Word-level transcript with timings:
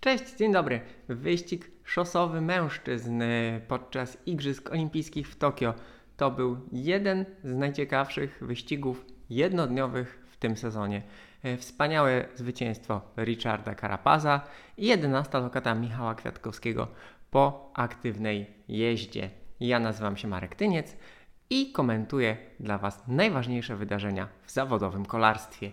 Cześć, 0.00 0.36
dzień 0.36 0.52
dobry. 0.52 0.80
Wyścig 1.08 1.70
szosowy 1.84 2.40
mężczyzn 2.40 3.22
podczas 3.68 4.18
Igrzysk 4.26 4.70
Olimpijskich 4.72 5.28
w 5.28 5.36
Tokio 5.36 5.74
to 6.16 6.30
był 6.30 6.56
jeden 6.72 7.24
z 7.44 7.54
najciekawszych 7.56 8.38
wyścigów 8.40 9.06
jednodniowych 9.30 10.26
w 10.30 10.36
tym 10.36 10.56
sezonie. 10.56 11.02
E, 11.42 11.56
Wspaniałe 11.56 12.24
zwycięstwo 12.34 13.00
Richarda 13.16 13.74
Carapaza 13.74 14.40
i 14.76 14.86
11 14.86 15.38
lokata 15.38 15.74
Michała 15.74 16.14
Kwiatkowskiego 16.14 16.88
po 17.30 17.70
aktywnej 17.74 18.46
jeździe. 18.68 19.30
Ja 19.60 19.80
nazywam 19.80 20.16
się 20.16 20.28
Marek 20.28 20.54
Tyniec 20.54 20.96
i 21.50 21.72
komentuję 21.72 22.36
dla 22.60 22.78
Was 22.78 23.02
najważniejsze 23.08 23.76
wydarzenia 23.76 24.28
w 24.42 24.50
zawodowym 24.50 25.06
kolarstwie. 25.06 25.70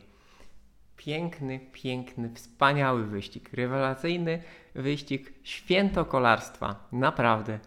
Piękny, 0.98 1.59
piękny, 1.71 2.30
wspaniały 2.34 3.05
wyścig, 3.05 3.54
rewelacyjny 3.54 4.41
wyścig, 4.75 5.34
święto 5.44 6.05
kolarstwa. 6.05 6.88
Naprawdę. 6.91 7.59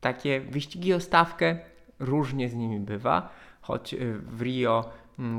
Takie 0.00 0.40
wyścigi 0.40 0.94
o 0.94 1.00
stawkę 1.00 1.58
różnie 1.98 2.48
z 2.48 2.54
nimi 2.54 2.80
bywa, 2.80 3.32
choć 3.60 3.94
y, 3.94 4.18
w 4.18 4.42
Rio 4.42 4.90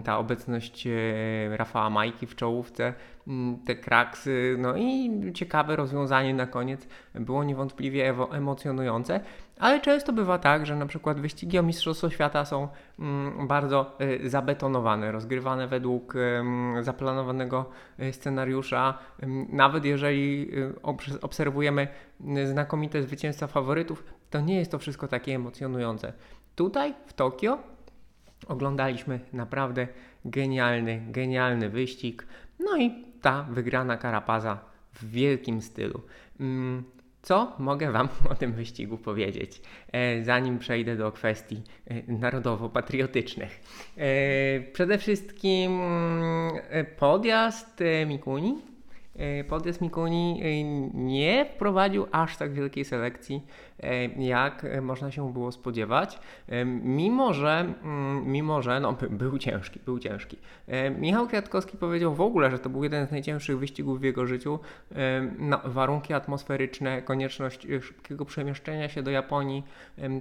ta 0.03 0.17
obecność 0.17 0.87
y, 0.87 1.57
Rafała 1.57 1.89
Majki 1.89 2.27
w 2.27 2.35
czołówce, 2.35 2.93
mm, 3.27 3.59
te 3.59 3.75
kraksy, 3.75 4.55
no 4.59 4.77
i 4.77 5.11
ciekawe 5.33 5.75
rozwiązanie 5.75 6.33
na 6.33 6.47
koniec 6.47 6.87
było 7.15 7.43
niewątpliwie 7.43 8.15
emocjonujące, 8.31 9.19
ale 9.59 9.79
często 9.79 10.13
bywa 10.13 10.37
tak, 10.37 10.65
że 10.65 10.75
na 10.75 10.85
przykład 10.85 11.19
wyścigi 11.19 11.59
o 11.59 11.63
Mistrzostwo 11.63 12.09
Świata 12.09 12.45
są 12.45 12.67
mm, 12.99 13.47
bardzo 13.47 13.97
y, 14.01 14.29
zabetonowane, 14.29 15.11
rozgrywane 15.11 15.67
według 15.67 16.13
zaplanowanego 16.81 17.69
scenariusza, 18.11 18.97
nawet 19.49 19.85
jeżeli 19.85 20.51
obserwujemy 21.21 21.87
znakomite 22.45 23.03
zwycięstwa 23.03 23.47
faworytów, 23.47 24.03
to 24.29 24.41
nie 24.41 24.55
jest 24.59 24.71
to 24.71 24.79
wszystko 24.79 25.07
takie 25.07 25.35
emocjonujące. 25.35 26.13
Tutaj 26.55 26.93
w 27.05 27.13
Tokio 27.13 27.57
oglądaliśmy 28.47 29.19
naprawdę 29.33 29.87
genialny, 30.25 31.01
genialny 31.07 31.69
wyścig. 31.69 32.27
No 32.59 32.77
i 32.77 33.05
ta 33.21 33.43
wygrana 33.43 33.97
Karapaza 33.97 34.59
w 34.93 35.11
wielkim 35.11 35.61
stylu. 35.61 36.01
Mm, 36.39 36.83
co 37.21 37.55
mogę 37.59 37.91
Wam 37.91 38.09
o 38.31 38.35
tym 38.35 38.53
wyścigu 38.53 38.97
powiedzieć, 38.97 39.61
e, 39.91 40.23
zanim 40.23 40.59
przejdę 40.59 40.95
do 40.95 41.11
kwestii 41.11 41.61
e, 41.87 42.13
narodowo-patriotycznych? 42.13 43.61
E, 43.97 44.59
przede 44.59 44.97
wszystkim 44.97 45.81
mm, 45.81 46.85
podjazd 46.97 47.83
Mikuni 48.07 48.70
podjazd 49.49 49.81
Mikuni 49.81 50.41
e, 50.43 50.63
nie 50.93 51.45
wprowadził 51.45 52.05
aż 52.11 52.37
tak 52.37 52.53
wielkiej 52.53 52.85
selekcji, 52.85 53.41
e, 53.83 54.05
jak 54.05 54.65
można 54.81 55.11
się 55.11 55.33
było 55.33 55.51
spodziewać, 55.51 56.19
mimo 56.83 57.33
że, 57.33 57.73
mm, 57.83 58.31
mimo 58.31 58.61
że 58.61 58.79
no, 58.79 58.97
był 59.09 59.37
ciężki, 59.37 59.79
był 59.85 59.99
ciężki. 59.99 60.37
Michał 60.99 61.27
Kwiatkowski 61.27 61.77
powiedział 61.77 62.13
w 62.13 62.21
ogóle, 62.21 62.51
że 62.51 62.59
to 62.59 62.69
był 62.69 62.83
jeden 62.83 63.07
z 63.07 63.11
najcięższych 63.11 63.59
wyścigów 63.59 63.99
w 63.99 64.03
jego 64.03 64.25
życiu. 64.25 64.59
No, 65.39 65.59
warunki 65.63 66.13
atmosferyczne, 66.13 67.01
konieczność 67.01 67.67
szybkiego 67.81 68.25
przemieszczenia 68.25 68.89
się 68.89 69.03
do 69.03 69.11
Japonii 69.11 69.63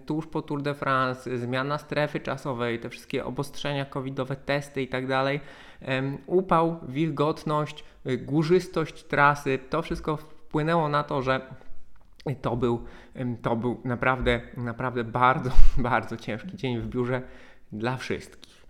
tuż 0.06 0.26
po 0.26 0.42
Tour 0.42 0.62
de 0.62 0.74
France, 0.74 1.38
zmiana 1.38 1.78
strefy 1.78 2.20
czasowej, 2.20 2.78
te 2.78 2.88
wszystkie 2.88 3.24
obostrzenia 3.24 3.84
covidowe, 3.84 4.36
testy 4.36 4.82
i 4.82 4.88
tak 4.88 5.06
dalej, 5.06 5.40
upał, 6.26 6.80
wilgotność, 6.88 7.84
Y, 8.06 8.18
górzystość 8.18 9.04
trasy, 9.04 9.58
to 9.70 9.82
wszystko 9.82 10.16
wpłynęło 10.16 10.88
na 10.88 11.02
to, 11.02 11.22
że 11.22 11.40
to 12.42 12.56
był, 12.56 12.84
to 13.42 13.56
był 13.56 13.80
naprawdę, 13.84 14.40
naprawdę 14.56 15.04
bardzo, 15.04 15.50
bardzo 15.78 16.16
ciężki 16.16 16.56
dzień 16.56 16.78
w 16.78 16.86
biurze 16.86 17.22
dla 17.72 17.96
wszystkich. 17.96 18.66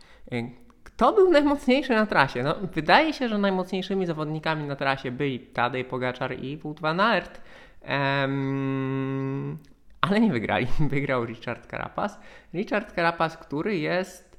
Kto 0.84 1.12
był 1.12 1.30
najmocniejszy 1.30 1.92
na 1.92 2.06
trasie? 2.06 2.42
No, 2.42 2.54
wydaje 2.74 3.12
się, 3.12 3.28
że 3.28 3.38
najmocniejszymi 3.38 4.06
zawodnikami 4.06 4.64
na 4.64 4.76
trasie 4.76 5.10
byli 5.10 5.40
Tadej 5.40 5.84
Pogaczar 5.84 6.38
i 6.38 6.56
Wout 6.56 6.80
van 6.80 7.00
Aert, 7.00 7.40
um, 7.88 9.58
ale 10.00 10.20
nie 10.20 10.32
wygrali. 10.32 10.66
Wygrał 10.90 11.24
Richard 11.24 11.70
Carapaz. 11.70 12.20
Richard 12.54 12.94
Carapaz, 12.94 13.36
który 13.36 13.78
jest 13.78 14.29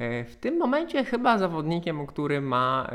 w 0.00 0.36
tym 0.40 0.58
momencie 0.58 1.04
chyba 1.04 1.38
zawodnikiem, 1.38 2.06
który 2.06 2.40
ma 2.40 2.90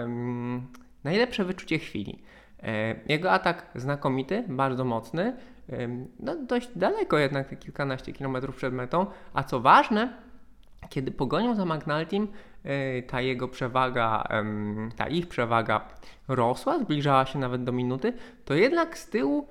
najlepsze 1.03 1.45
wyczucie 1.45 1.79
chwili. 1.79 2.23
E, 2.63 2.95
jego 3.07 3.31
atak 3.31 3.65
znakomity, 3.75 4.43
bardzo 4.47 4.85
mocny, 4.85 5.35
e, 5.69 5.87
no 6.19 6.35
dość 6.35 6.69
daleko 6.75 7.17
jednak, 7.17 7.59
kilkanaście 7.59 8.13
kilometrów 8.13 8.55
przed 8.55 8.73
metą, 8.73 9.05
a 9.33 9.43
co 9.43 9.59
ważne, 9.59 10.13
kiedy 10.89 11.11
pogonią 11.11 11.55
za 11.55 11.65
McNultym, 11.65 12.27
e, 12.63 13.01
ta 13.01 13.21
jego 13.21 13.47
przewaga, 13.47 14.23
ta 14.95 15.07
ich 15.07 15.27
przewaga 15.27 15.87
rosła, 16.27 16.79
zbliżała 16.79 17.25
się 17.25 17.39
nawet 17.39 17.63
do 17.63 17.71
minuty, 17.71 18.13
to 18.45 18.53
jednak 18.53 18.97
z 18.97 19.09
tyłu 19.09 19.47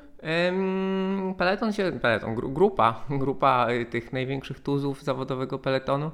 Peleton 1.36 1.72
się, 1.72 1.92
peleton, 2.02 2.34
grupa, 2.34 3.04
grupa 3.10 3.66
tych 3.90 4.12
największych 4.12 4.60
tuzów 4.60 5.02
zawodowego 5.02 5.58
peletonu 5.58 6.10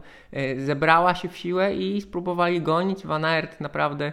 zebrała 0.56 1.14
się 1.14 1.28
w 1.28 1.36
siłę 1.36 1.74
i 1.74 2.00
spróbowali 2.00 2.62
gonić. 2.62 3.06
Van 3.06 3.24
Aert 3.24 3.60
naprawdę 3.60 4.12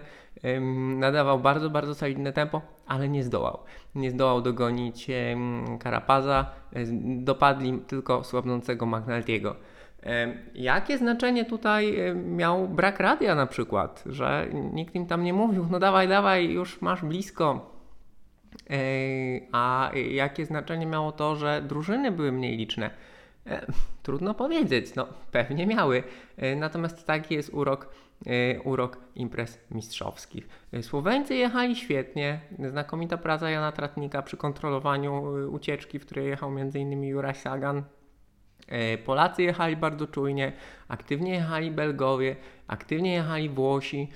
nadawał 0.96 1.40
bardzo, 1.40 1.70
bardzo 1.70 1.96
solidne 1.96 2.34
tempo, 2.34 2.62
ale 2.88 3.10
nie 3.10 3.24
zdołał. 3.24 3.60
Nie 3.96 4.12
zdołał 4.12 4.42
dogonić 4.42 5.08
Karapaza, 5.80 6.46
dopadli 7.18 7.80
tylko 7.88 8.24
słabnącego 8.24 8.86
McNulty'ego. 8.86 9.54
Jakie 10.56 10.98
znaczenie 10.98 11.46
tutaj 11.46 11.98
miał 12.16 12.68
brak 12.68 13.00
radia 13.00 13.36
na 13.36 13.48
przykład, 13.48 14.04
że 14.06 14.48
nikt 14.74 14.96
im 14.96 15.06
tam 15.06 15.24
nie 15.24 15.34
mówił, 15.34 15.68
no 15.72 15.80
dawaj, 15.80 16.08
dawaj, 16.08 16.50
już 16.50 16.82
masz 16.82 17.02
blisko. 17.02 17.75
A 19.52 19.92
jakie 20.12 20.46
znaczenie 20.46 20.86
miało 20.86 21.12
to, 21.12 21.36
że 21.36 21.62
drużyny 21.68 22.12
były 22.12 22.31
mniej 22.31 22.58
liczne? 22.58 22.90
Trudno 24.03 24.34
powiedzieć, 24.34 24.96
no 24.96 25.08
pewnie 25.31 25.68
miały. 25.68 26.03
Natomiast 26.56 27.08
taki 27.08 27.36
jest 27.36 27.53
urok 27.53 27.90
E, 28.26 28.62
urok 28.62 28.98
imprez 29.16 29.59
mistrzowskich. 29.72 30.48
E, 30.74 30.84
Słoweńcy 30.84 31.36
jechali 31.36 31.76
świetnie, 31.76 32.40
znakomita 32.70 33.18
praca 33.18 33.50
Jana 33.50 33.72
Tratnika 33.72 34.22
przy 34.22 34.38
kontrolowaniu 34.38 35.38
e, 35.38 35.47
ucieczki, 35.47 36.00
w 36.00 36.06
której 36.06 36.28
jechał 36.28 36.59
m.in. 36.59 37.03
Juraj 37.03 37.36
Sagan. 37.36 37.84
Polacy 39.06 39.44
jechali 39.44 39.76
bardzo 39.76 40.08
czujnie, 40.08 40.53
aktywnie 40.88 41.34
jechali 41.34 41.72
Belgowie, 41.72 42.36
aktywnie 42.68 43.14
jechali 43.14 43.50
Włosi, 43.50 44.09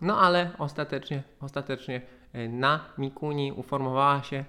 no 0.00 0.20
ale 0.20 0.50
ostatecznie, 0.58 1.22
ostatecznie 1.40 2.00
na 2.48 2.80
Mikuni 2.98 3.52
uformowała 3.52 4.22
się 4.22 4.44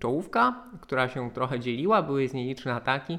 czołówka, 0.00 0.62
która 0.80 1.08
się 1.08 1.30
trochę 1.30 1.60
dzieliła, 1.60 2.02
były 2.02 2.28
z 2.28 2.34
niej 2.34 2.48
liczne 2.48 2.74
ataki. 2.74 3.18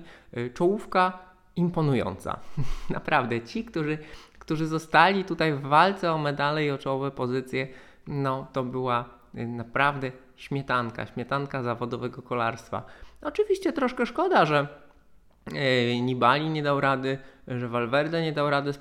Czołówka 0.54 1.30
imponująca. 1.56 2.40
Naprawdę, 2.90 3.42
ci, 3.42 3.66
którzy, 3.66 3.98
którzy 4.40 4.68
zostali 4.68 5.26
tutaj 5.26 5.54
w 5.54 5.62
walce 5.62 6.12
o 6.12 6.18
medale 6.18 6.66
i 6.66 6.72
o 6.72 6.78
czołowe 6.78 7.12
pozycje, 7.12 7.68
no 8.08 8.48
to 8.54 8.64
była 8.64 9.06
y, 9.36 9.48
naprawdę 9.48 10.12
śmietanka, 10.36 11.06
śmietanka 11.06 11.64
zawodowego 11.64 12.22
kolarstwa. 12.22 12.84
Oczywiście 13.22 13.74
troszkę 13.74 14.06
szkoda, 14.06 14.46
że 14.46 14.68
Nibali 16.02 16.50
nie 16.50 16.64
dał 16.64 16.82
rady, 16.82 17.18
że 17.48 17.68
Valverde 17.68 18.22
nie 18.22 18.32
dał 18.32 18.50
rady, 18.50 18.72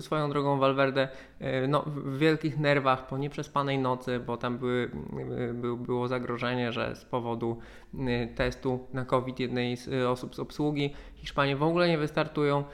swoją 0.00 0.30
drogą 0.30 0.58
Valverde 0.58 1.08
e, 1.40 1.66
no, 1.66 1.82
w 1.86 2.18
wielkich 2.18 2.58
nerwach 2.58 3.06
po 3.06 3.18
nieprzespanej 3.18 3.78
nocy, 3.78 4.20
bo 4.20 4.36
tam 4.36 4.58
były, 4.58 4.90
e, 5.38 5.76
było 5.76 6.08
zagrożenie, 6.08 6.72
że 6.72 6.96
z 6.96 7.04
powodu 7.04 7.58
testu 8.34 8.86
na 8.92 9.04
COVID 9.04 9.40
jednej 9.40 9.76
z 9.76 9.88
osób 10.04 10.34
z 10.34 10.38
obsługi 10.38 10.94
Hiszpanie 11.14 11.56
w 11.56 11.62
ogóle 11.62 11.88
nie 11.88 11.98
wystartują. 11.98 12.64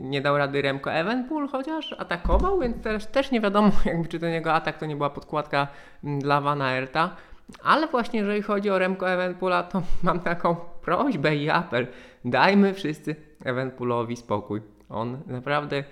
Nie 0.00 0.20
dał 0.20 0.38
rady 0.38 0.62
Remco 0.62 0.92
Evenpool, 0.92 1.48
chociaż 1.48 1.92
atakował, 1.92 2.60
więc 2.60 2.82
też, 2.82 3.06
też 3.06 3.30
nie 3.30 3.40
wiadomo, 3.40 3.70
jakby 3.84 4.08
czy 4.08 4.18
ten 4.18 4.32
jego 4.32 4.52
atak 4.52 4.78
to 4.78 4.86
nie 4.86 4.96
była 4.96 5.10
podkładka 5.10 5.68
dla 6.02 6.40
Van 6.40 6.62
Aerta. 6.62 7.16
Ale 7.64 7.86
właśnie 7.86 8.20
jeżeli 8.20 8.42
chodzi 8.42 8.70
o 8.70 8.78
Remco 8.78 9.10
Evenpoola, 9.10 9.62
to 9.62 9.82
mam 10.02 10.20
taką 10.20 10.56
prośbę 10.82 11.36
i 11.36 11.50
apel. 11.50 11.86
Dajmy 12.24 12.74
wszyscy 12.74 13.16
Evenpoolowi 13.44 14.16
spokój. 14.16 14.60
On 14.88 15.18
naprawdę 15.26 15.84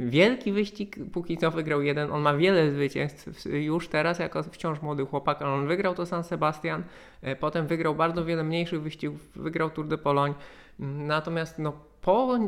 wielki 0.00 0.52
wyścig 0.52 0.96
póki 1.12 1.36
co 1.36 1.50
wygrał 1.50 1.82
jeden. 1.82 2.12
On 2.12 2.22
ma 2.22 2.34
wiele 2.34 2.70
zwycięstw 2.70 3.46
już 3.46 3.88
teraz 3.88 4.18
jako 4.18 4.42
wciąż 4.42 4.82
młody 4.82 5.06
chłopak, 5.06 5.42
ale 5.42 5.50
on 5.50 5.66
wygrał 5.66 5.94
to 5.94 6.06
San 6.06 6.24
Sebastian, 6.24 6.82
e, 7.22 7.36
potem 7.36 7.66
wygrał 7.66 7.94
bardzo 7.94 8.24
wiele 8.24 8.44
mniejszych 8.44 8.82
wyścigów, 8.82 9.32
wygrał 9.36 9.70
Tour 9.70 9.88
de 9.88 9.98
Pologne. 9.98 10.34
Natomiast 10.78 11.58
no, 11.58 11.72
po, 12.00 12.38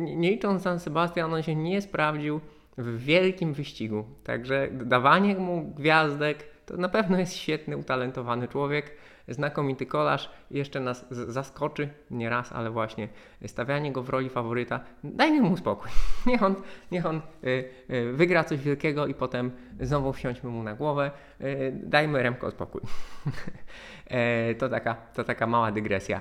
nie 0.00 0.30
licząc 0.30 0.62
San 0.62 0.80
Sebastian, 0.80 1.34
on 1.34 1.42
się 1.42 1.54
nie 1.54 1.82
sprawdził 1.82 2.40
w 2.78 3.04
wielkim 3.04 3.52
wyścigu. 3.52 4.04
Także 4.24 4.68
dawanie 4.72 5.34
mu 5.34 5.62
gwiazdek 5.76 6.52
to 6.66 6.76
na 6.76 6.88
pewno 6.88 7.18
jest 7.18 7.36
świetny, 7.36 7.76
utalentowany 7.76 8.48
człowiek, 8.48 8.96
znakomity 9.28 9.86
kolarz 9.86 10.30
jeszcze 10.50 10.80
nas 10.80 11.06
zaskoczy, 11.10 11.88
nie 12.10 12.30
raz, 12.30 12.52
ale 12.52 12.70
właśnie 12.70 13.08
stawianie 13.46 13.92
go 13.92 14.02
w 14.02 14.08
roli 14.08 14.28
faworyta, 14.28 14.80
dajmy 15.04 15.40
mu 15.40 15.56
spokój. 15.56 15.90
Niech 16.26 16.42
on, 16.42 16.54
niech 16.92 17.06
on 17.06 17.20
y, 17.44 17.68
y, 17.90 18.12
wygra 18.12 18.44
coś 18.44 18.60
wielkiego 18.60 19.06
i 19.06 19.14
potem 19.14 19.50
znowu 19.80 20.12
wsiądźmy 20.12 20.50
mu 20.50 20.62
na 20.62 20.74
głowę, 20.74 21.10
y, 21.40 21.72
dajmy 21.84 22.22
Remko 22.22 22.50
spokój. 22.50 22.80
e, 24.06 24.54
to, 24.54 24.68
taka, 24.68 24.94
to 24.94 25.24
taka 25.24 25.46
mała 25.46 25.72
dygresja. 25.72 26.20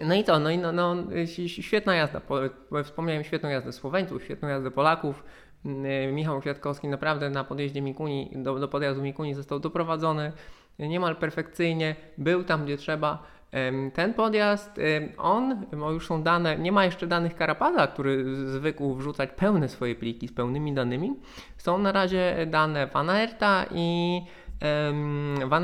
No 0.00 0.14
i 0.14 0.24
to, 0.24 0.38
no 0.38 0.50
i 0.50 0.58
no, 0.58 0.72
no, 0.72 0.96
świetna 1.46 1.94
jazda. 1.94 2.20
Wspomniałem 2.84 3.24
świetną 3.24 3.48
jazdę 3.48 3.72
Słoweńców, 3.72 4.24
świetną 4.24 4.48
jazdę 4.48 4.70
Polaków. 4.70 5.24
Mm, 5.64 6.14
Michał 6.14 6.40
Kwiatkowski 6.40 6.88
naprawdę 6.88 7.30
na 7.30 7.44
podjeździe 7.44 7.82
Mikuni, 7.82 8.30
do, 8.34 8.58
do 8.58 8.68
podjazdu 8.68 9.02
Mikuni 9.02 9.34
został 9.34 9.60
doprowadzony 9.60 10.32
niemal 10.78 11.16
perfekcyjnie, 11.16 11.96
był 12.18 12.44
tam 12.44 12.64
gdzie 12.64 12.76
trzeba. 12.76 13.22
Ten 13.94 14.14
podjazd, 14.14 14.80
on, 15.18 15.66
bo 15.72 15.92
już 15.92 16.06
są 16.06 16.22
dane, 16.22 16.58
nie 16.58 16.72
ma 16.72 16.84
jeszcze 16.84 17.06
danych 17.06 17.34
Karapaza, 17.36 17.86
który 17.86 18.34
zwykł 18.46 18.94
wrzucać 18.94 19.30
pełne 19.36 19.68
swoje 19.68 19.94
pliki 19.94 20.28
z 20.28 20.32
pełnymi 20.32 20.74
danymi. 20.74 21.14
Są 21.56 21.78
na 21.78 21.92
razie 21.92 22.46
dane 22.50 22.86
Van 22.86 23.10
Aerta 23.10 23.64
i 23.74 24.20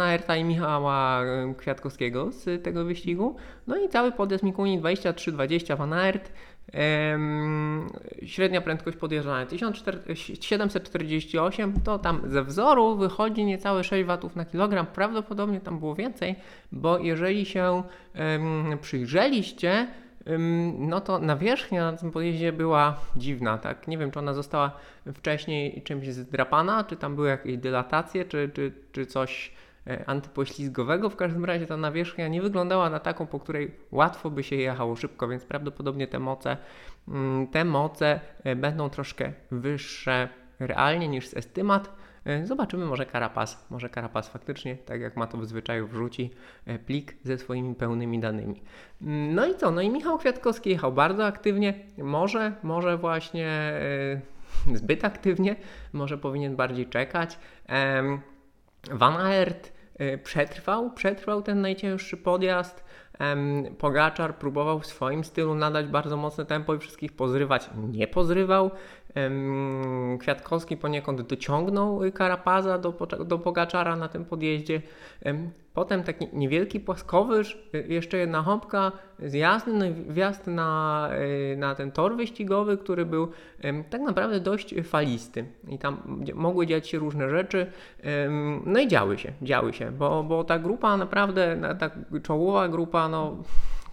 Aerta 0.01 0.37
i 0.37 0.45
Michała 0.45 1.21
Kwiatkowskiego 1.59 2.33
z 2.33 2.65
tego 2.65 2.85
wyścigu. 2.85 3.37
No 3.67 3.77
i 3.77 3.89
cały 3.89 4.13
podjazd 4.13 4.45
Mikuni 4.45 4.81
23-20 4.81 5.79
Van 5.79 5.93
Aert. 5.93 6.33
Średnia 8.27 8.61
prędkość 8.61 8.97
podjeżdżania 8.97 9.47
1748, 9.47 11.81
to 11.85 11.99
tam 11.99 12.21
ze 12.27 12.45
wzoru 12.45 12.97
wychodzi 12.97 13.45
niecałe 13.45 13.85
6 13.85 14.05
watów 14.05 14.37
na 14.37 14.45
kilogram. 14.45 14.87
Prawdopodobnie 14.87 15.61
tam 15.61 15.79
było 15.79 15.95
więcej, 15.95 16.35
bo 16.73 16.99
jeżeli 16.99 17.47
się 17.47 17.83
przyjrzeliście, 18.81 19.89
no 20.79 21.01
to 21.01 21.19
nawierzchnia 21.19 21.91
na 21.91 21.99
tym 21.99 22.11
podjeździe 22.11 22.53
była 22.53 22.97
dziwna, 23.17 23.59
tak? 23.59 23.89
Nie 23.89 23.99
wiem, 23.99 24.11
czy 24.11 24.19
ona 24.19 24.35
została 24.35 24.73
wcześniej 25.15 25.83
czymś 25.83 26.09
zdrapana, 26.09 26.85
czy 26.85 26.97
tam 26.97 27.15
były 27.15 27.29
jakieś 27.29 27.57
dylatacje, 27.57 28.25
czy, 28.25 28.51
czy, 28.55 28.73
czy 28.93 29.07
coś 29.07 29.53
antypoślizgowego. 30.07 31.11
W 31.11 31.17
każdym 31.17 31.45
razie 31.45 31.67
ta 31.67 31.77
nawierzchnia 31.77 32.29
nie 32.29 32.43
wyglądała 32.43 32.91
na 32.91 33.01
taką, 33.01 33.27
po 33.27 33.41
której 33.41 33.75
łatwo 33.91 34.31
by 34.31 34.43
się 34.43 34.57
jechało 34.57 34.97
szybko, 34.97 35.29
więc 35.29 35.45
prawdopodobnie 35.45 36.07
te 36.07 36.19
moce, 36.19 36.57
mm, 37.09 37.47
te 37.47 37.65
moce 37.65 38.21
e, 38.45 38.57
będą 38.57 38.91
troszkę 38.91 39.33
wyższe 39.51 40.29
realnie 40.59 41.09
niż 41.09 41.29
z 41.29 41.37
estymat. 41.37 41.97
E, 42.25 42.47
zobaczymy, 42.47 42.87
może 42.87 43.07
Karapas, 43.07 43.67
może 43.71 43.89
Karapas 43.89 44.29
faktycznie, 44.29 44.77
tak 44.77 45.01
jak 45.01 45.17
ma 45.17 45.27
to 45.27 45.39
w 45.39 45.47
zwyczaju, 45.47 45.87
wrzuci 45.87 46.31
e, 46.67 46.79
plik 46.79 47.17
ze 47.25 47.39
swoimi 47.39 47.75
pełnymi 47.75 48.21
danymi. 48.21 48.63
Mm, 49.03 49.35
no 49.35 49.47
i 49.47 49.55
co? 49.55 49.71
No 49.71 49.81
i 49.81 49.91
Michał 49.91 50.19
Kwiatkowski 50.19 50.71
jechał 50.71 50.93
bardzo 50.93 51.27
aktywnie, 51.27 51.75
może, 51.99 52.53
może 52.63 52.97
właśnie 52.97 53.47
e, 53.47 54.21
zbyt 54.75 55.05
aktywnie, 55.05 55.57
może 55.93 56.19
powinien 56.19 56.57
bardziej 56.57 56.87
czekać. 56.87 57.39
Van 58.91 59.17
Aert 59.17 59.72
przetrwał, 60.25 60.91
przetrwał 60.91 61.43
ten 61.43 61.61
najcięższy 61.61 62.17
podjazd. 62.17 62.85
Pogaczar 63.79 64.39
próbował 64.39 64.81
w 64.81 64.87
swoim 64.87 65.25
stylu 65.25 65.55
nadać 65.55 65.87
bardzo 65.87 66.17
mocne 66.17 66.45
tempo 66.47 66.75
i 66.75 66.79
wszystkich 66.79 67.13
pozrywać. 67.13 67.71
Nie 67.93 68.09
pozrywał. 68.09 68.71
Kwiatkowski 70.21 70.77
poniekąd 70.77 71.23
dociągnął 71.23 72.01
Karapaza 72.15 72.79
do, 72.79 72.93
do 73.25 73.39
Pogaczara 73.39 73.97
na 73.97 74.09
tym 74.09 74.25
podjeździe. 74.25 74.83
Potem 75.75 76.03
taki 76.03 76.29
niewielki 76.33 76.81
płaskowyż, 76.81 77.71
jeszcze 77.89 78.17
jedna 78.17 78.43
hopka, 78.43 78.93
zjazd, 79.19 79.67
no 79.67 79.85
wjazd 80.09 80.47
na, 80.47 81.11
y, 81.53 81.57
na 81.57 81.75
ten 81.75 81.93
tor 81.93 82.17
wyścigowy, 82.17 82.79
który 82.79 83.07
był 83.07 83.29
tak 83.91 84.01
naprawdę 84.01 84.41
dość 84.41 84.75
falisty 84.85 85.45
i 85.69 85.79
tam 85.79 86.21
mogły 86.35 86.67
dziać 86.67 86.89
się 86.89 86.99
różne 86.99 87.31
rzeczy. 87.31 87.67
No 88.67 88.81
i 88.81 88.89
działy 88.89 89.19
się, 89.19 89.33
działy 89.43 89.73
się, 89.73 89.93
bo, 89.93 90.23
bo 90.23 90.45
ta 90.45 90.59
grupa 90.59 90.97
naprawdę, 90.97 91.57
ta 91.79 91.91
czołowa 92.23 92.69
grupa, 92.69 93.09
no 93.09 93.37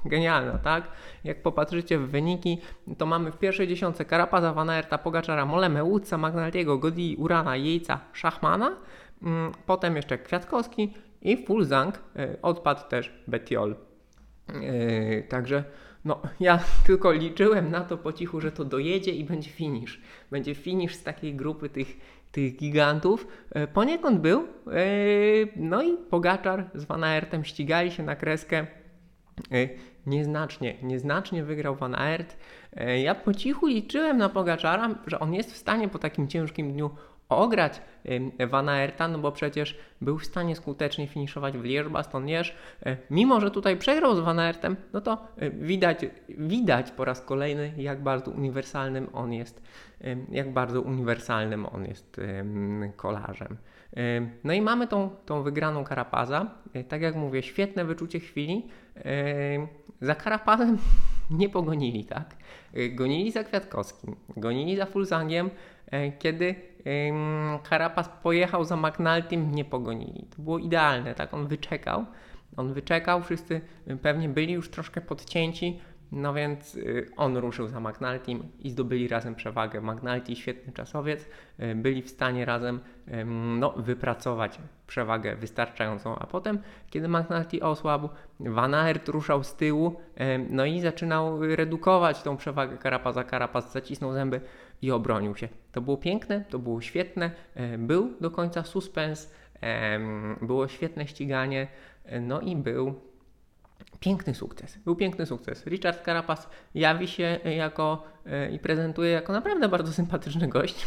genialna, 0.05 0.57
tak? 0.57 0.91
Jak 1.23 1.41
popatrzycie 1.41 1.99
w 1.99 2.09
wyniki, 2.09 2.57
to 2.97 3.05
mamy 3.05 3.31
w 3.31 3.37
pierwszej 3.37 3.67
dziesiątce 3.67 4.05
Karapaza, 4.05 4.53
Van 4.53 4.69
Aerta, 4.69 4.97
Pogaczara, 4.97 5.45
Moleme, 5.45 5.83
Łódca, 5.83 6.17
Magnaltiego, 6.17 6.77
Godi, 6.77 7.15
Urana, 7.19 7.55
Jejca, 7.55 7.99
Szachmana, 8.13 8.77
mm, 9.23 9.51
potem 9.65 9.95
jeszcze 9.95 10.17
Kwiatkowski 10.17 10.93
i 11.21 11.45
Fulzang, 11.45 11.99
e, 12.15 12.41
odpadł 12.41 12.81
też 12.89 13.23
Betiol. 13.27 13.75
E, 14.47 15.23
także 15.23 15.63
no, 16.05 16.21
ja 16.39 16.59
tylko 16.87 17.11
liczyłem 17.11 17.71
na 17.71 17.81
to 17.81 17.97
po 17.97 18.13
cichu, 18.13 18.41
że 18.41 18.51
to 18.51 18.65
dojedzie 18.65 19.11
i 19.11 19.23
będzie 19.23 19.49
finish. 19.49 20.01
Będzie 20.31 20.55
finish 20.55 20.95
z 20.95 21.03
takiej 21.03 21.35
grupy 21.35 21.69
tych, 21.69 21.97
tych 22.31 22.55
gigantów. 22.55 23.27
E, 23.51 23.67
poniekąd 23.67 24.19
był. 24.19 24.47
No 25.55 25.83
i 25.83 25.97
Pogaczar 25.97 26.69
z 26.75 26.85
Van 26.85 27.03
Aertem 27.03 27.45
ścigali 27.45 27.91
się 27.91 28.03
na 28.03 28.15
kreskę 28.15 28.67
nieznacznie, 30.05 30.77
nieznacznie 30.83 31.43
wygrał 31.43 31.75
Van 31.75 31.95
Aert. 31.95 32.37
E, 32.75 33.01
ja 33.01 33.15
po 33.15 33.33
cichu 33.33 33.67
liczyłem 33.67 34.17
na 34.17 34.29
Pogaczara, 34.29 34.95
że 35.07 35.19
on 35.19 35.33
jest 35.33 35.53
w 35.53 35.57
stanie 35.57 35.87
po 35.87 35.99
takim 35.99 36.27
ciężkim 36.27 36.73
dniu 36.73 36.89
ograć 37.29 37.81
Van 38.47 38.69
Aerta, 38.69 39.07
no 39.07 39.19
bo 39.19 39.31
przecież 39.31 39.77
był 40.01 40.17
w 40.17 40.25
stanie 40.25 40.55
skutecznie 40.55 41.07
finiszować 41.07 41.57
w 41.57 41.63
Liège-Bastogne. 41.63 42.51
E, 42.85 42.97
mimo, 43.09 43.41
że 43.41 43.51
tutaj 43.51 43.77
przegrał 43.77 44.15
z 44.15 44.19
Van 44.19 44.39
Aertem, 44.39 44.75
no 44.93 45.01
to 45.01 45.27
e, 45.37 45.49
widać, 45.49 46.05
widać 46.29 46.91
po 46.91 47.05
raz 47.05 47.21
kolejny, 47.21 47.73
jak 47.77 48.03
bardzo 48.03 48.31
uniwersalnym 48.31 49.07
on 49.13 49.33
jest, 49.33 49.61
jak 50.31 50.53
bardzo 50.53 50.81
uniwersalnym 50.81 51.65
on 51.65 51.85
jest 51.85 52.21
kolarzem. 52.95 53.57
No 54.43 54.53
i 54.53 54.61
mamy 54.61 54.87
tą, 54.87 55.09
tą 55.25 55.43
wygraną 55.43 55.83
Karapaza. 55.83 56.51
Tak 56.87 57.01
jak 57.01 57.15
mówię, 57.15 57.43
świetne 57.43 57.85
wyczucie 57.85 58.19
chwili. 58.19 58.67
Za 60.01 60.15
Karapazem 60.15 60.77
nie 61.39 61.49
pogonili, 61.49 62.05
tak? 62.05 62.35
Y, 62.77 62.89
gonili 62.89 63.31
za 63.31 63.43
Kwiatkowskim, 63.43 64.15
gonili 64.37 64.77
za 64.77 64.85
Fulzangiem, 64.85 65.49
e, 65.91 66.11
kiedy 66.11 66.55
Karapaz 67.69 68.09
pojechał 68.23 68.63
za 68.63 68.77
McNultym, 68.77 69.55
nie 69.55 69.65
pogonili. 69.65 70.27
To 70.35 70.41
było 70.41 70.57
idealne, 70.57 71.15
tak? 71.15 71.33
On 71.33 71.47
wyczekał, 71.47 72.05
on 72.57 72.73
wyczekał, 72.73 73.23
wszyscy 73.23 73.61
pewnie 74.01 74.29
byli 74.29 74.53
już 74.53 74.69
troszkę 74.69 75.01
podcięci, 75.01 75.79
no 76.11 76.33
więc 76.33 76.75
y, 76.75 77.09
on 77.17 77.37
ruszył 77.37 77.67
za 77.67 77.79
McNultym 77.79 78.43
i 78.59 78.69
zdobyli 78.69 79.07
razem 79.07 79.35
przewagę. 79.35 79.81
McNulty, 79.81 80.35
świetny 80.35 80.73
czasowiec, 80.73 81.25
y, 81.59 81.75
byli 81.75 82.01
w 82.01 82.09
stanie 82.09 82.45
razem 82.45 82.79
no, 83.59 83.73
wypracować 83.77 84.59
przewagę 84.87 85.35
wystarczającą, 85.35 86.15
a 86.19 86.27
potem, 86.27 86.59
kiedy 86.89 87.07
McNulty 87.07 87.63
osłabł, 87.63 88.09
Van 88.39 88.73
Aert 88.73 89.09
ruszał 89.09 89.43
z 89.43 89.55
tyłu, 89.55 89.95
no 90.49 90.65
i 90.65 90.81
zaczynał 90.81 91.55
redukować 91.55 92.21
tą 92.21 92.37
przewagę 92.37 92.77
Karapaza. 92.77 93.23
Karapaz 93.23 93.71
zacisnął 93.71 94.13
zęby 94.13 94.41
i 94.81 94.91
obronił 94.91 95.35
się. 95.35 95.47
To 95.71 95.81
było 95.81 95.97
piękne, 95.97 96.45
to 96.49 96.59
było 96.59 96.81
świetne, 96.81 97.31
był 97.77 98.13
do 98.21 98.31
końca 98.31 98.63
suspens, 98.63 99.31
było 100.41 100.67
świetne 100.67 101.07
ściganie, 101.07 101.67
no 102.21 102.41
i 102.41 102.55
był 102.55 102.95
Piękny 103.99 104.35
sukces. 104.35 104.77
Był 104.77 104.95
piękny 104.95 105.25
sukces. 105.25 105.65
Richard 105.65 106.05
Carapaz 106.05 106.49
jawi 106.75 107.07
się 107.07 107.39
jako 107.57 108.03
e, 108.25 108.51
i 108.51 108.59
prezentuje 108.59 109.11
jako 109.11 109.33
naprawdę 109.33 109.69
bardzo 109.69 109.93
sympatyczny 109.93 110.47
gość. 110.47 110.85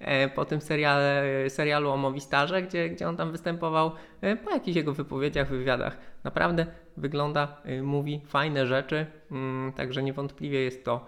E, 0.00 0.28
po 0.28 0.44
tym 0.44 0.60
seriale, 0.60 1.24
serialu 1.48 1.90
o 1.90 1.96
Movistarze, 1.96 2.62
gdzie, 2.62 2.88
gdzie 2.88 3.08
on 3.08 3.16
tam 3.16 3.32
występował, 3.32 3.92
e, 4.20 4.36
po 4.36 4.50
jakichś 4.50 4.76
jego 4.76 4.92
wypowiedziach, 4.92 5.48
wywiadach. 5.48 5.96
Naprawdę 6.24 6.66
wygląda, 6.96 7.62
mówi 7.82 8.20
fajne 8.26 8.66
rzeczy, 8.66 9.06
mm, 9.30 9.72
także 9.72 10.02
niewątpliwie 10.02 10.60
jest 10.60 10.84
to 10.84 11.06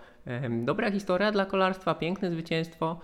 dobra 0.51 0.91
historia 0.91 1.33
dla 1.33 1.47
kolarstwa, 1.47 1.95
piękne 1.95 2.31
zwycięstwo. 2.31 3.01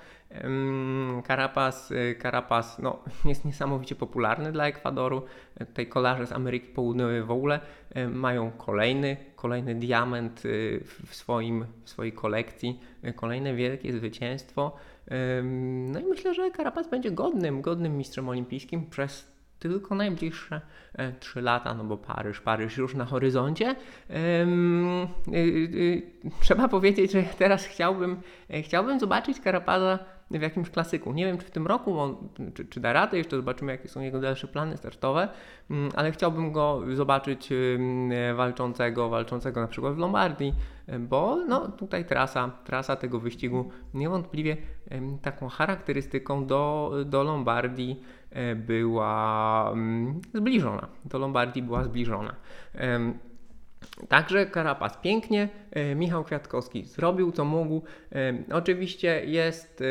Carapaz, 1.27 1.93
Carapaz 2.23 2.79
no, 2.79 2.99
jest 3.25 3.45
niesamowicie 3.45 3.95
popularny 3.95 4.53
dla 4.53 4.67
Ekwadoru. 4.67 5.23
Tutaj 5.59 5.87
kolarze 5.87 6.27
z 6.27 6.33
Ameryki 6.33 6.69
Południowej 6.69 7.23
w 7.23 7.31
ogóle 7.31 7.61
mają 8.11 8.51
kolejny, 8.51 9.17
kolejny 9.37 9.75
diament 9.75 10.43
w, 10.85 11.15
swoim, 11.15 11.67
w 11.85 11.91
swojej 11.91 12.13
kolekcji, 12.13 12.81
kolejne 13.17 13.55
wielkie 13.55 13.93
zwycięstwo. 13.93 14.77
No 15.85 16.01
i 16.01 16.05
myślę, 16.05 16.35
że 16.35 16.51
Carapaz 16.51 16.89
będzie 16.89 17.11
godnym, 17.11 17.63
godnym 17.63 17.97
mistrzem 17.97 18.29
olimpijskim 18.29 18.87
przez 18.91 19.37
tylko 19.59 19.95
najbliższe 19.95 20.61
e, 20.95 21.13
3 21.13 21.41
lata, 21.41 21.75
no 21.75 21.85
bo 21.85 21.97
Paryż, 21.97 22.41
Paryż 22.41 22.77
już 22.77 22.95
na 22.95 23.05
horyzoncie. 23.05 23.77
y, 24.11 25.37
y, 25.37 26.03
trzeba 26.41 26.69
powiedzieć, 26.69 27.13
że 27.13 27.23
teraz 27.23 27.65
chciałbym, 27.65 28.21
e, 28.51 28.63
chciałbym 28.63 29.01
zobaczyć 29.01 29.41
Karapaza 29.41 29.99
w 30.31 30.43
jakimś 30.43 30.71
klasyku. 30.71 31.13
Nie 31.13 31.27
wiem, 31.27 31.39
czy 31.39 31.47
w 31.47 31.51
tym 31.51 31.67
roku 31.67 31.99
on, 31.99 32.17
czy, 32.55 32.65
czy 32.65 32.81
da 32.81 32.93
radę, 32.93 33.19
jeszcze 33.19 33.37
zobaczymy, 33.37 33.73
jakie 33.73 33.89
są 33.89 34.01
jego 34.01 34.21
dalsze 34.21 34.49
plany 34.49 34.77
startowe, 34.77 35.29
mm, 35.71 35.91
ale 35.95 36.13
chciałbym 36.13 36.53
go 36.53 36.83
zobaczyć 36.95 37.49
walczącego, 38.37 39.09
walczącego 39.09 39.61
na 39.61 39.69
przykład 39.69 39.95
w 39.95 39.99
Lombardii, 39.99 40.55
bo 41.01 41.37
no, 41.49 41.69
tutaj 41.69 42.05
trasa, 42.05 42.51
trasa 42.65 42.97
tego 42.97 43.21
wyścigu 43.21 43.71
niewątpliwie 43.95 44.57
taką 45.23 45.49
charakterystyką 45.49 46.47
do, 46.47 46.93
do 47.05 47.23
Lombardii 47.23 48.03
e, 48.31 48.55
była 48.55 49.71
mm, 49.73 50.21
zbliżona. 50.35 50.89
Do 51.05 51.19
Lombardii 51.19 51.63
była 51.63 51.85
zbliżona. 51.85 52.35
Także 54.09 54.47
Karapaz 54.47 54.97
pięknie, 54.97 55.49
e, 55.71 55.95
Michał 55.95 56.25
Kwiatkowski 56.25 56.85
zrobił 56.85 57.33
co 57.33 57.45
mógł. 57.45 57.83
Oczywiście 58.53 59.25
jest 59.25 59.83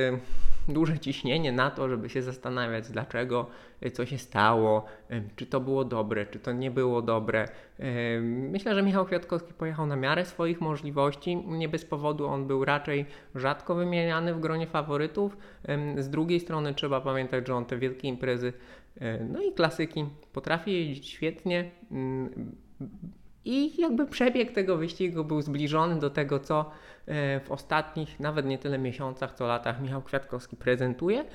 duże 0.67 0.99
ciśnienie 0.99 1.51
na 1.51 1.71
to, 1.71 1.89
żeby 1.89 2.09
się 2.09 2.21
zastanawiać, 2.21 2.91
dlaczego, 2.91 3.47
e, 3.81 3.91
co 3.91 4.05
się 4.05 4.17
stało, 4.17 4.85
czy 5.35 5.45
to 5.45 5.59
było 5.59 5.85
dobre, 5.85 6.25
czy 6.25 6.39
to 6.39 6.51
nie 6.51 6.71
było 6.71 7.01
dobre. 7.01 7.47
Myślę, 8.21 8.75
że 8.75 8.83
Michał 8.83 9.05
Kwiatkowski 9.05 9.53
pojechał 9.53 9.85
na 9.85 9.95
miarę 9.95 10.25
swoich 10.25 10.61
możliwości. 10.61 11.35
Nie 11.35 11.69
bez 11.69 11.85
powodu 11.85 12.27
on 12.27 12.47
był 12.47 12.65
raczej 12.65 13.05
rzadko 13.35 13.75
wymieniany 13.75 14.33
w 14.33 14.39
gronie 14.39 14.67
faworytów. 14.67 15.37
Z 15.97 16.09
drugiej 16.09 16.39
strony 16.39 16.73
trzeba 16.73 17.01
pamiętać, 17.01 17.47
że 17.47 17.55
on 17.55 17.65
te 17.65 17.77
wielkie 17.77 18.07
imprezy, 18.07 18.53
e, 18.97 19.23
no 19.23 19.41
i 19.41 19.53
klasyki 19.53 20.05
potrafi 20.33 20.73
jeździć 20.73 21.09
świetnie. 21.09 21.71
I 23.45 23.81
jakby 23.81 24.05
przebieg 24.05 24.51
tego 24.51 24.77
wyścigu 24.77 25.23
był 25.23 25.41
zbliżony 25.41 25.99
do 25.99 26.09
tego, 26.09 26.39
co 26.39 26.71
e, 27.05 27.39
w 27.39 27.51
ostatnich, 27.51 28.19
nawet 28.19 28.45
nie 28.45 28.57
tyle 28.57 28.77
miesiącach, 28.77 29.33
co 29.33 29.47
latach 29.47 29.81
Michał 29.81 30.01
Kwiatkowski 30.01 30.55
prezentuje. 30.55 31.25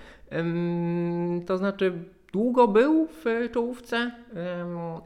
To 1.47 1.59
znaczy, 1.59 1.93
długo 2.33 2.69
był 2.69 3.07
w 3.07 3.25
czołówce, 3.53 4.11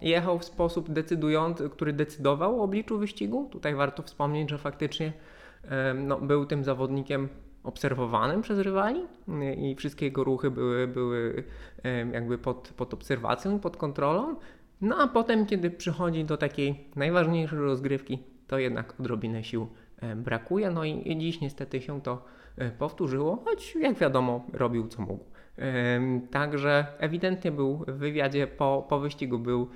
jechał 0.01 0.39
w 0.39 0.45
sposób 0.45 0.91
decydujący, 0.91 1.71
który 1.71 1.93
decydował 1.93 2.61
o 2.61 2.65
obliczu 2.65 2.99
wyścigu. 2.99 3.49
Tutaj 3.53 3.75
warto 3.75 4.03
wspomnieć, 4.03 4.51
że 4.51 4.59
faktycznie 4.59 5.13
no, 5.95 6.21
był 6.21 6.47
tym 6.47 6.65
zawodnikiem 6.65 7.29
obserwowanym 7.65 8.43
przez 8.43 8.59
rywali 8.59 9.01
i 9.57 9.75
wszystkie 9.75 10.07
jego 10.07 10.25
ruchy 10.25 10.51
były, 10.51 10.87
były 10.87 11.45
jakby 12.13 12.39
pod, 12.39 12.73
pod 12.77 12.95
obserwacją, 12.95 13.59
pod 13.59 13.77
kontrolą. 13.77 14.37
No 14.85 14.97
a 14.99 15.09
potem, 15.09 15.47
kiedy 15.47 15.71
przychodzi 15.71 16.25
do 16.25 16.37
takiej 16.37 16.85
najważniejszej 16.97 17.59
rozgrywki, 17.59 18.19
to 18.47 18.59
jednak 18.59 19.01
odrobinę 19.01 19.45
sił 19.45 19.69
brakuje. 20.17 20.71
No 20.71 20.85
i 20.85 21.17
dziś 21.19 21.41
niestety 21.41 21.81
się 21.81 22.03
to 22.03 22.25
e, 22.59 22.71
powtórzyło, 22.71 23.43
choć 23.45 23.75
jak 23.75 23.95
wiadomo, 23.99 24.45
robił 24.53 24.89
co 24.89 25.03
mógł. 25.03 25.25
Także 26.31 26.87
ewidentnie 26.99 27.53
był 27.53 27.77
w 27.77 27.93
wywiadzie 27.93 28.47
po, 28.47 28.87
po 28.89 29.01
wyścigu 29.01 29.39
był 29.39 29.69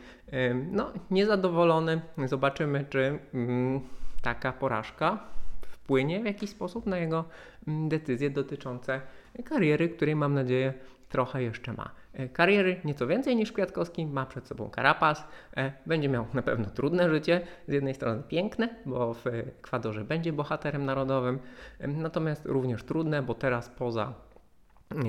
no, 0.71 0.93
niezadowolony. 1.11 2.01
Zobaczymy, 2.25 2.85
czy 2.91 3.19
mm, 3.35 3.81
taka 4.23 4.53
porażka 4.53 5.19
wpłynie 5.63 6.21
w 6.23 6.25
jakiś 6.25 6.51
sposób 6.51 6.87
na 6.87 6.99
jego 6.99 7.25
mm, 7.69 7.89
decyzje 7.89 8.31
dotyczące 8.31 9.01
kariery, 9.45 9.89
której 9.89 10.17
mam 10.17 10.35
nadzieję 10.35 10.75
trochę 11.09 11.43
jeszcze 11.43 11.73
ma. 11.73 11.91
E, 12.19 12.29
kariery. 12.29 12.81
Nieco 12.85 13.07
więcej 13.07 13.37
niż 13.37 13.53
Kwiatkowski, 13.53 14.07
ma 14.07 14.27
przed 14.27 14.47
sobą 14.47 14.71
Karapas, 14.71 15.25
e, 15.57 15.73
będzie 15.87 16.09
miał 16.09 16.27
na 16.35 16.43
pewno 16.43 16.71
trudne 16.71 17.11
życie, 17.11 17.41
z 17.69 17.73
jednej 17.73 17.95
strony 17.95 18.23
piękne, 18.29 18.69
bo 18.87 19.15
w 19.15 19.27
Ekwadorze 19.27 20.05
będzie 20.05 20.33
bohaterem 20.33 20.85
narodowym, 20.85 21.39
natomiast 21.81 22.47
również 22.47 22.85
trudne, 22.85 23.23
bo 23.23 23.35
teraz 23.35 23.69
poza 23.69 24.15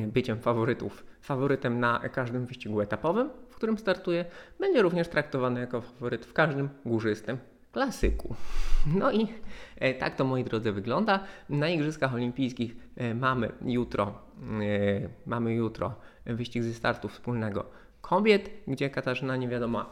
byciem 0.08 0.40
faworytów, 0.40 1.06
faworytem 1.22 1.80
na 1.80 2.00
każdym 2.00 2.46
wyścigu 2.46 2.82
etapowym, 2.82 3.30
w 3.50 3.56
którym 3.56 3.78
startuje, 3.78 4.26
będzie 4.60 4.82
również 4.82 5.08
traktowany 5.08 5.60
jako 5.60 5.82
faworyt 5.82 6.26
w 6.26 6.34
każdym 6.34 6.70
górzystym 6.86 7.38
klasyku. 7.72 8.36
No 8.96 9.12
i 9.12 9.28
e, 9.78 9.94
tak 9.94 10.16
to 10.16 10.26
moi 10.26 10.44
drodzy 10.44 10.72
wygląda. 10.72 11.24
Na 11.50 11.70
Igrzyskach 11.70 12.14
Olimpijskich 12.14 12.76
e, 12.96 13.16
mamy 13.16 13.52
jutro, 13.66 14.06
e, 14.06 15.10
mamy 15.26 15.54
jutro 15.54 15.96
wyścig 16.26 16.64
ze 16.64 16.74
startu 16.74 17.08
wspólnego 17.08 17.66
kobiet, 18.02 18.50
gdzie 18.68 18.90
Katarzyna 18.90 19.36
Niewiadoma 19.36 19.90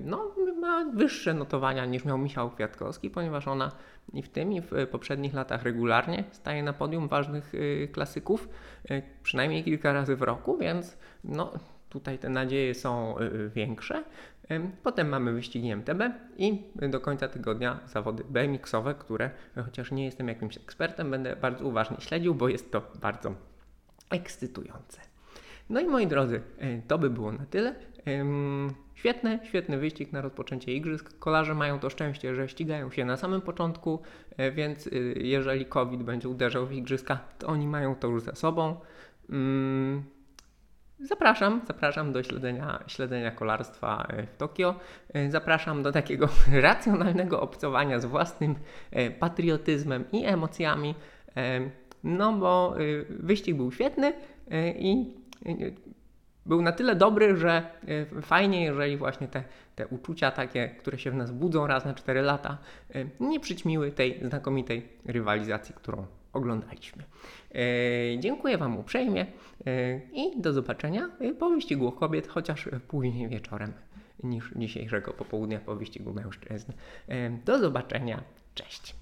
no, 0.00 0.34
ma 0.60 0.84
wyższe 0.84 1.34
notowania 1.34 1.86
niż 1.86 2.04
miał 2.04 2.18
Michał 2.18 2.50
Kwiatkowski, 2.50 3.10
ponieważ 3.10 3.48
ona 3.48 3.72
i 4.12 4.22
w 4.22 4.28
tym 4.28 4.52
i 4.52 4.60
w 4.60 4.70
poprzednich 4.90 5.34
latach 5.34 5.62
regularnie 5.62 6.24
staje 6.30 6.62
na 6.62 6.72
podium 6.72 7.08
ważnych 7.08 7.52
klasyków, 7.92 8.48
przynajmniej 9.22 9.64
kilka 9.64 9.92
razy 9.92 10.16
w 10.16 10.22
roku, 10.22 10.58
więc 10.58 10.98
no, 11.24 11.52
tutaj 11.88 12.18
te 12.18 12.28
nadzieje 12.28 12.74
są 12.74 13.14
większe. 13.54 14.04
Potem 14.82 15.08
mamy 15.08 15.32
wyścigi 15.32 15.70
MTB 15.70 16.00
i 16.36 16.62
do 16.90 17.00
końca 17.00 17.28
tygodnia 17.28 17.80
zawody 17.86 18.24
BMX-owe, 18.24 18.94
które 18.94 19.30
chociaż 19.64 19.92
nie 19.92 20.04
jestem 20.04 20.28
jakimś 20.28 20.56
ekspertem, 20.56 21.10
będę 21.10 21.36
bardzo 21.36 21.64
uważnie 21.64 21.96
śledził, 22.00 22.34
bo 22.34 22.48
jest 22.48 22.72
to 22.72 22.82
bardzo 23.00 23.34
ekscytujące. 24.10 25.00
No 25.70 25.80
i 25.80 25.86
moi 25.86 26.06
drodzy, 26.06 26.40
e, 26.58 26.82
to 26.82 26.98
by 26.98 27.10
było 27.10 27.32
na 27.32 27.46
tyle. 27.46 27.74
Świetny, 28.94 29.38
świetny 29.44 29.78
wyścig 29.78 30.12
na 30.12 30.20
rozpoczęcie 30.20 30.72
igrzysk. 30.72 31.18
Kolarze 31.18 31.54
mają 31.54 31.78
to 31.78 31.90
szczęście, 31.90 32.34
że 32.34 32.48
ścigają 32.48 32.90
się 32.90 33.04
na 33.04 33.16
samym 33.16 33.40
początku, 33.40 34.02
e, 34.36 34.52
więc 34.52 34.86
y, 34.86 35.14
jeżeli 35.22 35.66
COVID 35.66 36.02
będzie 36.02 36.28
uderzał 36.28 36.66
w 36.66 36.72
igrzyska, 36.72 37.18
to 37.38 37.46
oni 37.46 37.66
mają 37.66 37.94
to 37.94 38.08
już 38.08 38.22
za 38.22 38.34
sobą. 38.34 38.76
Zapraszam, 41.00 41.60
zapraszam 41.66 42.12
do 42.12 42.22
śledzenia, 42.22 42.84
śledzenia 42.86 43.30
kolarstwa 43.30 44.06
e, 44.08 44.26
w 44.26 44.36
Tokio. 44.36 44.74
E, 45.14 45.30
zapraszam 45.30 45.82
do 45.82 45.92
takiego 45.92 46.28
racjonalnego 46.52 47.40
obcowania 47.40 47.98
z 47.98 48.04
własnym 48.04 48.54
e, 48.90 49.10
patriotyzmem 49.10 50.04
i 50.12 50.24
emocjami. 50.24 50.94
No 52.04 52.32
bo 52.32 52.74
wyścig 53.08 53.56
był 53.56 53.72
świetny 53.72 54.12
i 54.78 55.14
był 56.46 56.62
na 56.62 56.72
tyle 56.72 56.96
dobry, 56.96 57.36
że 57.36 57.62
fajnie, 58.22 58.64
jeżeli 58.64 58.96
właśnie 58.96 59.28
te, 59.28 59.44
te 59.74 59.86
uczucia 59.86 60.30
takie, 60.30 60.68
które 60.68 60.98
się 60.98 61.10
w 61.10 61.14
nas 61.14 61.30
budzą 61.30 61.66
raz 61.66 61.84
na 61.84 61.94
4 61.94 62.22
lata, 62.22 62.58
nie 63.20 63.40
przyćmiły 63.40 63.92
tej 63.92 64.20
znakomitej 64.28 64.88
rywalizacji, 65.04 65.74
którą 65.74 66.06
oglądaliśmy. 66.36 67.04
E, 67.54 67.58
dziękuję 68.18 68.58
Wam 68.58 68.78
uprzejmie 68.78 69.26
e, 69.66 70.00
i 70.12 70.40
do 70.40 70.52
zobaczenia 70.52 71.10
po 71.38 71.50
wyścigu 71.50 71.92
kobiet, 71.92 72.26
chociaż 72.26 72.68
później 72.88 73.28
wieczorem 73.28 73.72
niż 74.22 74.52
dzisiejszego 74.56 75.12
popołudnia 75.12 75.60
po 75.60 75.76
wyścigu 75.76 76.12
mężczyzn. 76.12 76.72
E, 77.08 77.30
do 77.30 77.58
zobaczenia, 77.58 78.22
cześć. 78.54 78.96